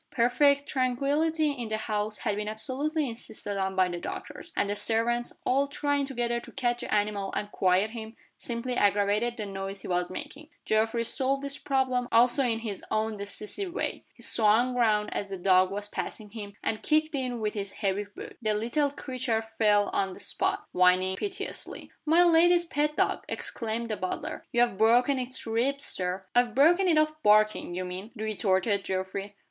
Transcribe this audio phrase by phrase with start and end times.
[0.09, 4.75] Perfect tranquillity in the house had been absolutely insisted on by the doctors; and the
[4.75, 9.81] servants, all trying together to catch the animal and quiet him, simply aggravated the noise
[9.81, 10.47] he was making.
[10.65, 14.03] Geoffrey solved this problem also in his own decisive way.
[14.15, 18.05] He swung round as the dog was passing him, and kicked it with his heavy
[18.05, 18.37] boot.
[18.41, 21.91] The little creature fell on the spot, whining piteously.
[22.07, 24.47] "My lady's pet dog!" exclaimed the butler.
[24.51, 29.35] "You've broken its ribs, Sir." "I've broken it of barking, you mean," retorted Geoffrey.